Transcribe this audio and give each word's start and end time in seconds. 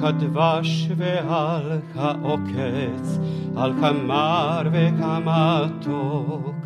כדבש 0.00 0.88
ועל 0.96 1.80
העוקץ, 1.94 3.18
על 3.56 3.72
כמר 3.80 4.62
וכמתוק, 4.72 6.56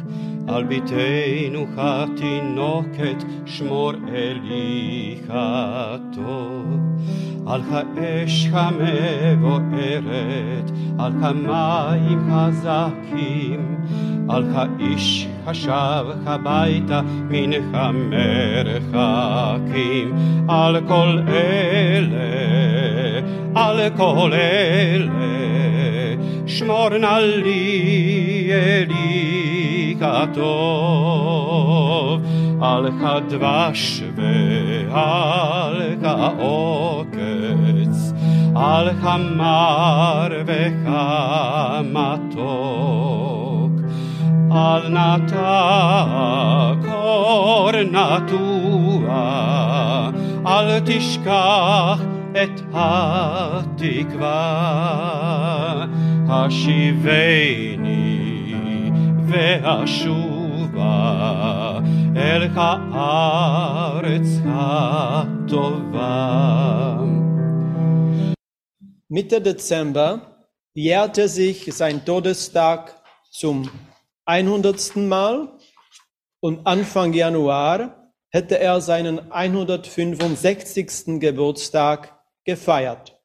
על 0.48 0.64
ביתנו 0.64 1.66
התינוקת, 1.76 3.24
שמור 3.46 3.92
אלי 4.08 5.20
הטוב. 5.28 6.86
על 7.46 7.60
האש 7.70 8.48
המבוערת, 8.52 9.90
על 10.98 11.12
כמים 11.12 12.30
חזקים, 12.30 13.76
על 14.28 14.44
האיש 14.54 15.28
השב 15.46 16.06
הביתה 16.26 17.00
מן 17.04 17.50
המרחקים, 17.72 19.26
על 20.48 20.80
כל 20.88 21.18
אלה, 21.28 22.16
על 23.54 23.90
כל 23.96 24.30
אלה, 24.32 25.36
שמור 26.46 26.88
נא 26.88 27.18
לי 27.18 28.50
אלי 28.52 29.96
כטוב, 30.00 30.46
על 32.62 32.90
כדבש 33.00 34.02
ועל 34.16 35.82
כעוקץ, 36.02 37.16
על 38.54 38.90
כמר 39.02 40.28
וכמתוק. 40.46 42.36
על 44.55 44.87
נטע 44.89 46.73
קור 46.85 47.71
נטוע, 47.71 49.11
אל 50.47 50.79
תשכח 50.85 52.01
את 52.31 52.61
התקווה, 52.73 54.35
השיבני 56.29 57.91
והשובה 59.27 60.41
אל 62.15 62.47
הארץ 62.55 64.27
הטובה. 64.45 66.11
Mitte 69.13 69.41
Dezember 69.41 70.21
jährte 70.73 71.27
sich 71.27 71.69
sein 71.73 72.05
Todestag 72.05 72.93
zum 73.29 73.69
100. 74.26 74.96
Mal 74.96 75.56
und 76.40 76.66
Anfang 76.66 77.12
Januar 77.12 78.12
hätte 78.30 78.58
er 78.58 78.80
seinen 78.80 79.30
165. 79.30 81.20
Geburtstag 81.20 82.20
gefeiert. 82.44 83.20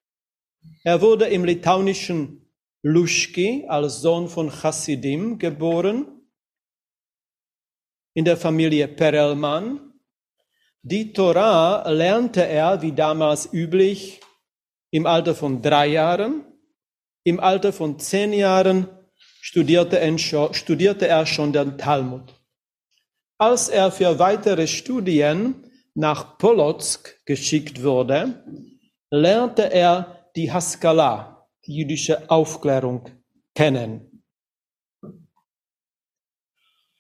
Er 0.84 1.02
wurde 1.02 1.26
im 1.26 1.44
litauischen 1.44 2.52
Luschki 2.84 3.66
als 3.68 4.02
Sohn 4.02 4.28
von 4.28 4.52
Chassidim 4.52 5.40
geboren, 5.40 6.22
in 8.14 8.26
der 8.26 8.38
Familie 8.38 8.88
Perelman. 8.88 9.94
Die 10.84 11.14
Torah 11.14 11.90
lernte 11.90 12.46
er, 12.46 12.82
wie 12.82 12.92
damals 12.92 13.52
üblich, 13.52 14.20
im 14.92 15.08
Alter 15.08 15.34
von 15.34 15.62
drei 15.62 15.88
Jahren. 15.88 16.46
Im 17.24 17.40
Alter 17.40 17.72
von 17.72 18.00
zehn 18.00 18.34
Jahren 18.34 18.88
studierte 19.52 21.08
er, 21.08 21.26
schon 21.26 21.52
den 21.52 21.78
Talmud. 21.78 22.34
Als 23.38 23.68
er 23.68 23.92
für 23.92 24.18
weitere 24.18 24.66
Studien 24.68 25.70
nach 25.94 26.38
Polotsk 26.38 27.26
geschickt 27.26 27.84
wurde, 27.84 28.46
lernte 29.10 29.72
er 29.72 30.30
die 30.36 30.52
Haskalah, 30.52 31.50
die 31.66 31.76
jüdische 31.76 32.30
Aufklärung, 32.30 33.10
kennen. 33.54 34.24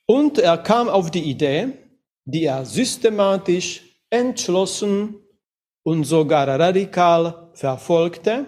Und 0.06 0.38
er 0.40 0.58
kam 0.58 0.90
auf 0.90 1.10
die 1.10 1.24
Idee, 1.24 1.70
die 2.26 2.44
er 2.44 2.66
systematisch, 2.66 3.82
entschlossen 4.10 5.16
und 5.84 6.04
sogar 6.04 6.48
radikal 6.48 7.50
verfolgte, 7.54 8.46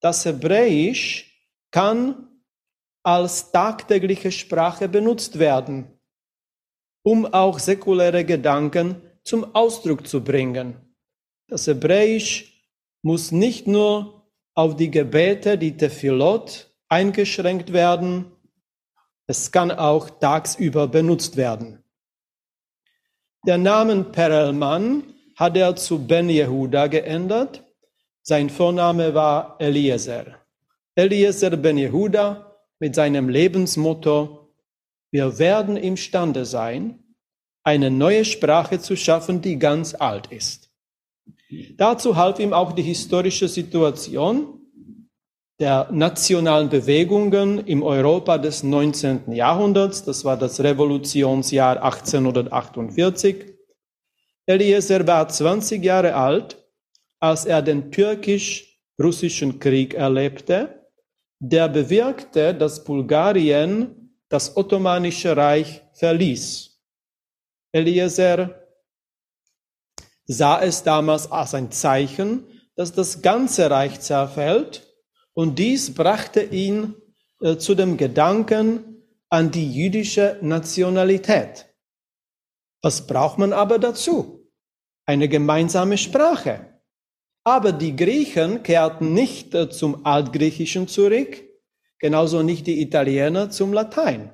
das 0.00 0.24
Hebräisch 0.24 1.32
kann 1.72 2.25
als 3.06 3.52
tagtägliche 3.52 4.32
Sprache 4.32 4.88
benutzt 4.88 5.38
werden, 5.38 5.86
um 7.04 7.24
auch 7.24 7.60
säkuläre 7.60 8.24
Gedanken 8.24 9.00
zum 9.22 9.54
Ausdruck 9.54 10.08
zu 10.08 10.24
bringen. 10.24 10.74
Das 11.46 11.68
Hebräisch 11.68 12.66
muss 13.02 13.30
nicht 13.30 13.68
nur 13.68 14.26
auf 14.54 14.74
die 14.74 14.90
Gebete, 14.90 15.56
die 15.56 15.76
Tefillot, 15.76 16.68
eingeschränkt 16.88 17.72
werden, 17.72 18.32
es 19.28 19.52
kann 19.52 19.70
auch 19.70 20.10
tagsüber 20.10 20.88
benutzt 20.88 21.36
werden. 21.36 21.84
Der 23.46 23.58
Name 23.58 24.02
Perelman 24.02 25.14
hat 25.36 25.56
er 25.56 25.76
zu 25.76 26.04
Ben 26.04 26.28
Yehuda 26.28 26.88
geändert. 26.88 27.62
Sein 28.22 28.50
Vorname 28.50 29.14
war 29.14 29.54
Eliezer. 29.60 30.26
Eliezer 30.96 31.56
Ben 31.56 31.78
Yehuda 31.78 32.45
mit 32.78 32.94
seinem 32.94 33.28
Lebensmotto, 33.28 34.52
wir 35.10 35.38
werden 35.38 35.76
imstande 35.76 36.44
sein, 36.44 37.02
eine 37.62 37.90
neue 37.90 38.24
Sprache 38.24 38.80
zu 38.80 38.96
schaffen, 38.96 39.40
die 39.40 39.58
ganz 39.58 39.94
alt 39.94 40.28
ist. 40.28 40.70
Dazu 41.76 42.16
half 42.16 42.38
ihm 42.38 42.52
auch 42.52 42.72
die 42.72 42.82
historische 42.82 43.48
Situation 43.48 44.56
der 45.58 45.88
nationalen 45.90 46.68
Bewegungen 46.68 47.66
im 47.66 47.82
Europa 47.82 48.36
des 48.38 48.62
19. 48.62 49.32
Jahrhunderts. 49.32 50.04
Das 50.04 50.24
war 50.24 50.36
das 50.36 50.60
Revolutionsjahr 50.60 51.82
1848. 51.82 53.54
Eliezer 54.46 55.06
war 55.06 55.28
20 55.28 55.82
Jahre 55.82 56.14
alt, 56.14 56.62
als 57.20 57.46
er 57.46 57.62
den 57.62 57.90
türkisch-russischen 57.90 59.58
Krieg 59.58 59.94
erlebte, 59.94 60.85
der 61.38 61.68
bewirkte, 61.68 62.54
dass 62.54 62.84
Bulgarien 62.84 64.16
das 64.28 64.56
Ottomanische 64.56 65.36
Reich 65.36 65.82
verließ. 65.92 66.80
Eliezer 67.72 68.62
sah 70.26 70.60
es 70.62 70.82
damals 70.82 71.30
als 71.30 71.54
ein 71.54 71.70
Zeichen, 71.70 72.46
dass 72.74 72.92
das 72.92 73.22
ganze 73.22 73.70
Reich 73.70 74.00
zerfällt 74.00 74.86
und 75.34 75.58
dies 75.58 75.94
brachte 75.94 76.42
ihn 76.42 76.94
äh, 77.40 77.56
zu 77.56 77.74
dem 77.74 77.96
Gedanken 77.96 79.04
an 79.28 79.50
die 79.50 79.70
jüdische 79.70 80.38
Nationalität. 80.40 81.66
Was 82.82 83.06
braucht 83.06 83.38
man 83.38 83.52
aber 83.52 83.78
dazu? 83.78 84.50
Eine 85.04 85.28
gemeinsame 85.28 85.98
Sprache. 85.98 86.75
Aber 87.46 87.70
die 87.70 87.94
Griechen 87.94 88.64
kehrten 88.64 89.14
nicht 89.14 89.54
äh, 89.54 89.70
zum 89.70 90.04
Altgriechischen 90.04 90.88
zurück, 90.88 91.44
genauso 92.00 92.42
nicht 92.42 92.66
die 92.66 92.82
Italiener 92.82 93.50
zum 93.50 93.72
Latein. 93.72 94.32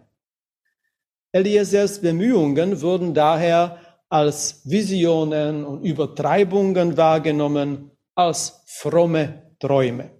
Eliezers 1.30 2.00
Bemühungen 2.00 2.80
wurden 2.80 3.12
daher 3.12 3.76
als 4.08 4.62
Visionen 4.64 5.62
und 5.66 5.82
Übertreibungen 5.84 6.96
wahrgenommen, 6.96 7.90
als 8.14 8.62
fromme 8.66 9.42
Träume. 9.60 10.10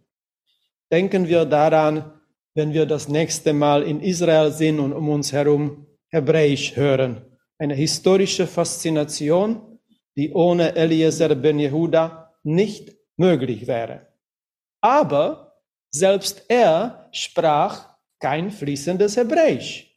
Denken 0.91 1.29
wir 1.29 1.47
daran, 1.47 2.13
wenn 2.53 2.75
wir 2.75 2.85
das 2.85 3.09
nächste 3.09 3.55
Mal 3.55 3.85
in 3.85 4.01
Israel 4.01 4.53
sind 4.53 4.79
und 4.81 4.93
um 4.93 5.09
uns 5.09 5.33
herum 5.33 5.87
Hebräisch 6.09 6.77
hören. 6.77 7.25
Eine 7.57 7.75
historische 7.75 8.47
Faszination, 8.47 9.79
die 10.15 10.31
ohne 10.35 10.77
Eliezer 10.77 11.35
ben 11.35 11.59
Yehuda 11.59 12.22
nicht 12.43 12.97
möglich 13.17 13.67
wäre. 13.67 14.09
Aber 14.81 15.63
selbst 15.91 16.45
er 16.49 17.09
sprach 17.13 17.97
kein 18.21 18.51
fließendes 18.51 19.17
Hebräisch. 19.17 19.93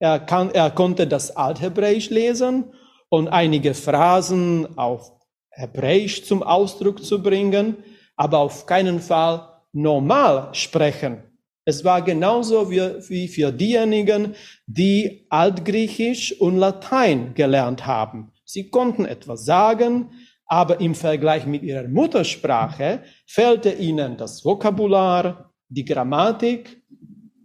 Er, 0.00 0.18
kann, 0.18 0.50
er 0.50 0.70
konnte 0.70 1.06
das 1.06 1.34
Althebräisch 1.36 2.10
lesen 2.10 2.72
und 3.08 3.28
einige 3.28 3.74
Phrasen 3.74 4.76
auf 4.76 5.12
Hebräisch 5.50 6.24
zum 6.24 6.42
Ausdruck 6.42 7.04
zu 7.04 7.22
bringen, 7.22 7.76
aber 8.16 8.38
auf 8.38 8.66
keinen 8.66 9.00
Fall 9.00 9.48
normal 9.72 10.52
sprechen. 10.52 11.22
Es 11.64 11.84
war 11.84 12.02
genauso 12.02 12.70
wie 12.70 13.28
für 13.28 13.50
diejenigen, 13.52 14.34
die 14.66 15.26
Altgriechisch 15.30 16.38
und 16.40 16.58
Latein 16.58 17.34
gelernt 17.34 17.86
haben. 17.86 18.32
Sie 18.44 18.68
konnten 18.68 19.06
etwas 19.06 19.44
sagen, 19.44 20.10
aber 20.46 20.80
im 20.80 20.94
Vergleich 20.94 21.46
mit 21.46 21.62
ihrer 21.62 21.88
Muttersprache 21.88 23.02
fehlte 23.26 23.72
ihnen 23.72 24.16
das 24.16 24.44
Vokabular, 24.44 25.52
die 25.68 25.84
Grammatik 25.84 26.82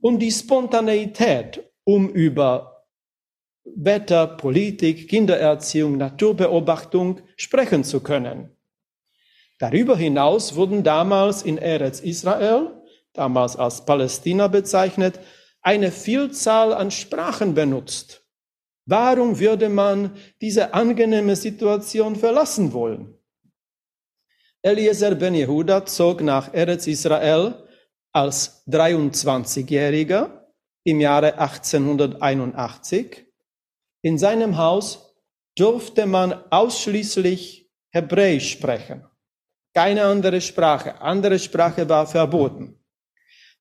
und 0.01 0.19
die 0.19 0.31
Spontaneität, 0.31 1.63
um 1.84 2.10
über 2.10 2.86
Wetter, 3.75 4.28
Politik, 4.28 5.10
Kindererziehung, 5.10 5.98
Naturbeobachtung 5.98 7.22
sprechen 7.36 7.84
zu 7.84 8.01
können. 8.01 8.56
Darüber 9.60 9.98
hinaus 9.98 10.56
wurden 10.56 10.84
damals 10.84 11.44
in 11.44 11.57
Eretz 11.57 12.00
Israel, 12.00 12.81
damals 13.13 13.56
als 13.56 13.86
Palästina 13.86 14.48
bezeichnet, 14.48 15.19
eine 15.62 15.92
Vielzahl 15.92 16.74
an 16.74 16.92
Sprachen 16.92 17.54
benutzt. 17.54 18.19
Warum 18.89 19.39
würde 19.39 19.69
man 19.69 20.18
diese 20.41 20.74
angenehme 20.74 21.36
Situation 21.36 22.15
verlassen 22.15 22.74
wollen? 22.74 23.13
Eliezer 24.63 25.13
ben 25.13 25.36
Yehuda 25.36 25.86
zog 25.86 26.21
nach 26.21 26.51
Eretz 26.56 26.88
Israel 26.88 27.53
als 28.12 28.65
23-Jähriger 28.68 30.47
im 30.83 31.01
Jahre 31.01 31.38
1881. 31.38 33.27
In 34.01 34.18
seinem 34.18 34.57
Haus 34.57 35.15
durfte 35.56 36.07
man 36.07 36.33
ausschließlich 36.50 37.69
Hebräisch 37.91 38.53
sprechen. 38.53 39.06
Keine 39.75 40.06
andere 40.06 40.41
Sprache. 40.41 41.00
Andere 41.00 41.38
Sprache 41.38 41.88
war 41.88 42.07
verboten. 42.07 42.83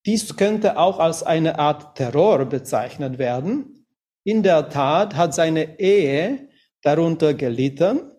Dies 0.07 0.35
könnte 0.37 0.79
auch 0.79 0.99
als 0.99 1.23
eine 1.23 1.59
Art 1.59 1.99
Terror 1.99 2.47
bezeichnet 2.47 3.19
werden. 3.19 3.78
In 4.25 4.43
der 4.43 4.69
Tat 4.69 5.15
hat 5.15 5.35
seine 5.35 5.79
Ehe 5.79 6.49
darunter 6.83 7.35
gelitten, 7.35 8.13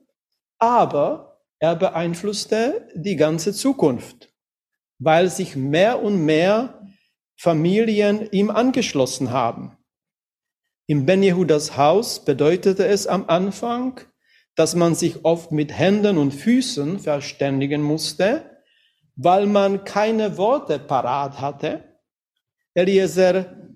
aber 0.57 1.41
er 1.59 1.75
beeinflusste 1.75 2.87
die 2.95 3.15
ganze 3.15 3.53
Zukunft, 3.53 4.33
weil 4.97 5.29
sich 5.29 5.55
mehr 5.55 6.01
und 6.01 6.25
mehr 6.25 6.81
Familien 7.37 8.29
ihm 8.31 8.49
angeschlossen 8.49 9.31
haben. 9.31 9.77
Im 10.87 11.05
Ben 11.05 11.21
Jehudas 11.21 11.77
Haus 11.77 12.25
bedeutete 12.25 12.85
es 12.87 13.05
am 13.05 13.25
Anfang, 13.27 14.01
dass 14.55 14.75
man 14.75 14.95
sich 14.95 15.23
oft 15.23 15.51
mit 15.51 15.77
Händen 15.77 16.17
und 16.17 16.33
Füßen 16.33 16.99
verständigen 16.99 17.81
musste, 17.81 18.57
weil 19.15 19.45
man 19.45 19.83
keine 19.83 20.37
Worte 20.37 20.79
parat 20.79 21.39
hatte. 21.39 21.83
Eliezer 22.73 23.68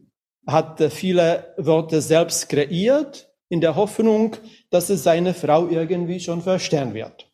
hatte 0.45 0.89
viele 0.89 1.53
Worte 1.57 2.01
selbst 2.01 2.49
kreiert, 2.49 3.29
in 3.49 3.61
der 3.61 3.75
Hoffnung, 3.75 4.35
dass 4.71 4.89
es 4.89 5.03
seine 5.03 5.33
Frau 5.35 5.67
irgendwie 5.67 6.19
schon 6.19 6.41
verstehen 6.41 6.93
wird. 6.95 7.31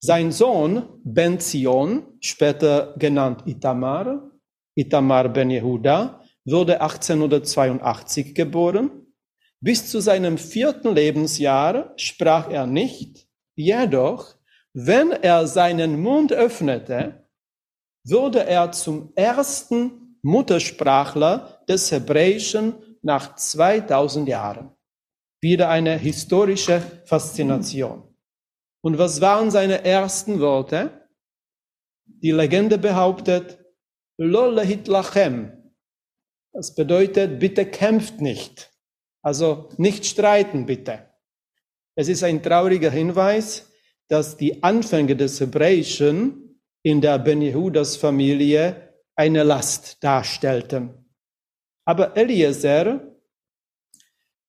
Sein 0.00 0.32
Sohn 0.32 0.88
Ben 1.04 1.38
Zion, 1.38 2.04
später 2.20 2.94
genannt 2.96 3.42
Itamar, 3.46 4.30
Itamar 4.74 5.28
ben 5.28 5.50
Yehuda, 5.50 6.20
wurde 6.44 6.80
1882 6.80 8.34
geboren. 8.34 8.90
Bis 9.60 9.88
zu 9.90 10.00
seinem 10.00 10.38
vierten 10.38 10.94
Lebensjahr 10.94 11.92
sprach 11.96 12.50
er 12.50 12.66
nicht, 12.66 13.28
jedoch, 13.54 14.34
wenn 14.72 15.12
er 15.12 15.46
seinen 15.46 16.00
Mund 16.00 16.32
öffnete, 16.32 17.28
wurde 18.04 18.46
er 18.46 18.72
zum 18.72 19.12
ersten 19.14 20.18
Muttersprachler 20.22 21.51
des 21.66 21.90
Hebräischen 21.90 22.74
nach 23.02 23.36
2000 23.36 24.28
Jahren. 24.28 24.70
Wieder 25.40 25.68
eine 25.68 25.98
historische 25.98 26.80
Faszination. 27.04 28.04
Und 28.82 28.98
was 28.98 29.20
waren 29.20 29.50
seine 29.50 29.84
ersten 29.84 30.40
Worte? 30.40 31.08
Die 32.04 32.30
Legende 32.30 32.78
behauptet, 32.78 33.58
Lolle 34.18 34.62
hitlachem. 34.62 35.52
Das 36.52 36.74
bedeutet, 36.74 37.38
bitte 37.38 37.66
kämpft 37.66 38.20
nicht. 38.20 38.72
Also 39.22 39.68
nicht 39.78 40.04
streiten, 40.06 40.66
bitte. 40.66 41.08
Es 41.94 42.08
ist 42.08 42.22
ein 42.22 42.42
trauriger 42.42 42.90
Hinweis, 42.90 43.70
dass 44.08 44.36
die 44.36 44.62
Anfänge 44.62 45.16
des 45.16 45.40
Hebräischen 45.40 46.60
in 46.82 47.00
der 47.00 47.18
Ben 47.18 47.40
Yehudas 47.40 47.96
Familie 47.96 48.94
eine 49.14 49.42
Last 49.42 50.02
darstellten. 50.02 51.01
Aber 51.84 52.16
Eliezer 52.16 53.00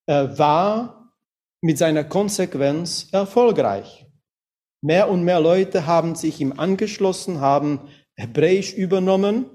äh, 0.05 0.27
war 0.37 1.13
mit 1.61 1.77
seiner 1.77 2.03
Konsequenz 2.03 3.07
erfolgreich. 3.11 4.05
Mehr 4.81 5.09
und 5.09 5.23
mehr 5.23 5.39
Leute 5.39 5.85
haben 5.85 6.15
sich 6.15 6.41
ihm 6.41 6.59
angeschlossen, 6.59 7.39
haben 7.39 7.87
Hebräisch 8.15 8.73
übernommen 8.73 9.45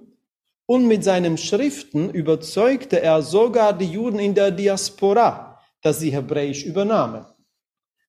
und 0.66 0.86
mit 0.86 1.04
seinen 1.04 1.36
Schriften 1.36 2.10
überzeugte 2.10 3.00
er 3.00 3.22
sogar 3.22 3.76
die 3.76 3.92
Juden 3.92 4.18
in 4.18 4.34
der 4.34 4.50
Diaspora, 4.50 5.58
dass 5.82 6.00
sie 6.00 6.10
Hebräisch 6.10 6.64
übernahmen. 6.64 7.26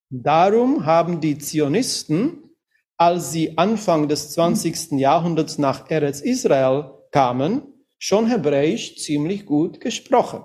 Darum 0.10 0.86
haben 0.86 1.22
die 1.22 1.38
Zionisten, 1.38 2.56
als 2.98 3.32
sie 3.32 3.58
Anfang 3.58 4.08
des 4.08 4.32
20. 4.32 4.94
Jahrhunderts 4.94 5.58
nach 5.58 5.90
Eretz 5.90 6.22
Israel 6.22 6.92
kamen, 7.12 7.79
schon 8.00 8.28
Hebräisch 8.28 8.96
ziemlich 8.96 9.46
gut 9.46 9.80
gesprochen. 9.80 10.44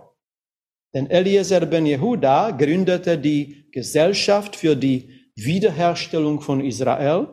Denn 0.93 1.09
Eliezer 1.09 1.65
ben 1.67 1.87
Yehuda 1.87 2.51
gründete 2.51 3.19
die 3.19 3.71
Gesellschaft 3.73 4.57
für 4.57 4.77
die 4.77 5.31
Wiederherstellung 5.35 6.41
von 6.41 6.61
Israel, 6.61 7.27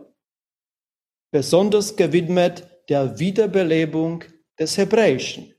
besonders 1.32 1.96
gewidmet 1.96 2.68
der 2.90 3.20
Wiederbelebung 3.20 4.24
des 4.60 4.78
Hebräischen. 4.78 5.54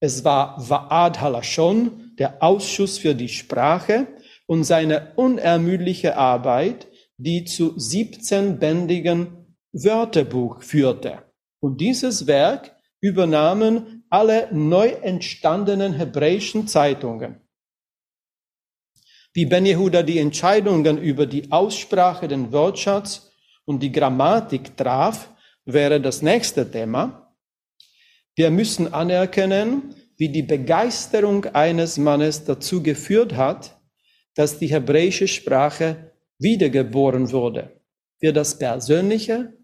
Es 0.00 0.24
war 0.24 0.58
Va'ad 0.58 1.20
Halashon, 1.20 2.14
der 2.18 2.42
Ausschuss 2.42 2.98
für 2.98 3.14
die 3.14 3.28
Sprache 3.28 4.08
und 4.46 4.64
seine 4.64 5.12
unermüdliche 5.16 6.16
Arbeit, 6.16 6.88
die 7.16 7.44
zu 7.44 7.76
17-bändigen 7.76 9.46
Wörterbuch 9.72 10.62
führte. 10.62 11.22
Und 11.60 11.80
dieses 11.80 12.26
Werk 12.26 12.74
übernahmen 13.02 14.04
alle 14.08 14.48
neu 14.52 14.88
entstandenen 14.88 15.92
hebräischen 15.92 16.66
Zeitungen. 16.68 17.40
Wie 19.34 19.46
Ben 19.46 19.66
Yehuda 19.66 20.02
die 20.02 20.18
Entscheidungen 20.18 20.98
über 20.98 21.26
die 21.26 21.50
Aussprache, 21.50 22.28
den 22.28 22.52
Wortschatz 22.52 23.32
und 23.64 23.82
die 23.82 23.90
Grammatik 23.90 24.76
traf, 24.76 25.30
wäre 25.64 26.00
das 26.00 26.22
nächste 26.22 26.70
Thema. 26.70 27.34
Wir 28.36 28.50
müssen 28.50 28.92
anerkennen, 28.92 29.94
wie 30.16 30.28
die 30.28 30.42
Begeisterung 30.42 31.46
eines 31.46 31.98
Mannes 31.98 32.44
dazu 32.44 32.82
geführt 32.82 33.34
hat, 33.34 33.80
dass 34.34 34.58
die 34.58 34.68
hebräische 34.68 35.26
Sprache 35.26 36.12
wiedergeboren 36.38 37.32
wurde. 37.32 37.80
Für 38.20 38.32
das 38.32 38.58
persönliche, 38.58 39.54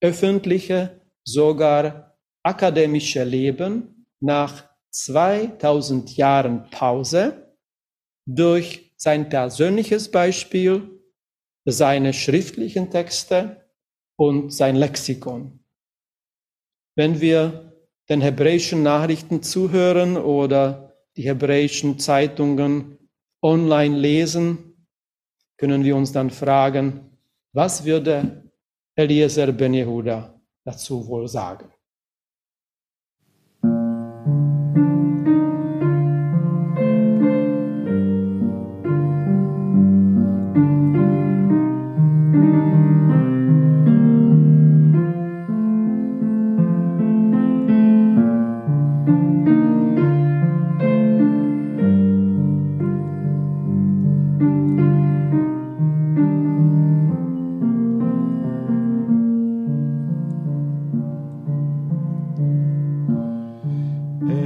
öffentliche, 0.00 1.00
sogar 1.24 2.13
akademische 2.44 3.24
Leben 3.24 4.06
nach 4.20 4.68
2000 4.90 6.16
Jahren 6.16 6.70
Pause 6.70 7.56
durch 8.26 8.92
sein 8.96 9.28
persönliches 9.28 10.10
Beispiel, 10.10 11.00
seine 11.64 12.12
schriftlichen 12.12 12.90
Texte 12.90 13.68
und 14.16 14.52
sein 14.52 14.76
Lexikon. 14.76 15.64
Wenn 16.96 17.20
wir 17.20 17.72
den 18.08 18.20
hebräischen 18.20 18.82
Nachrichten 18.82 19.42
zuhören 19.42 20.16
oder 20.16 20.94
die 21.16 21.22
hebräischen 21.22 21.98
Zeitungen 21.98 22.98
online 23.42 23.98
lesen, 23.98 24.86
können 25.58 25.84
wir 25.84 25.96
uns 25.96 26.12
dann 26.12 26.30
fragen, 26.30 27.18
was 27.52 27.84
würde 27.84 28.50
Eliezer 28.96 29.52
ben 29.52 29.74
Yehuda 29.74 30.40
dazu 30.64 31.06
wohl 31.06 31.28
sagen? 31.28 31.73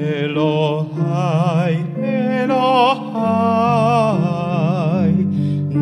Elohai, 0.09 1.77
Elohai, 2.41 3.29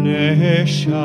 Neshai. 0.04 0.96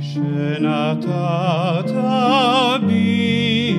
שנתת 0.00 1.90
בי 2.86 3.74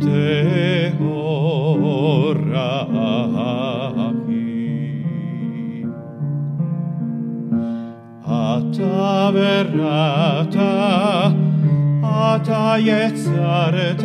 טהורי. 0.00 1.34
אתה 8.34 9.30
בראת, 9.32 10.56
אתה 12.02 12.74
יצרת, 12.78 14.04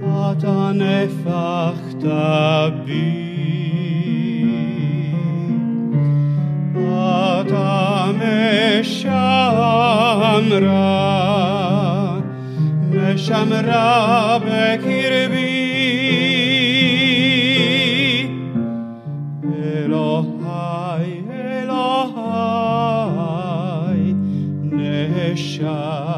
אתה 0.00 0.70
נפחת 0.74 2.04
בי. 2.84 3.37
משמרה, 8.78 10.40
משמרה 12.90 14.38
בקרבי. 14.38 15.64
אלוהי, 19.84 21.22
אלוהי, 21.30 22.44
נשמתי. 24.62 26.17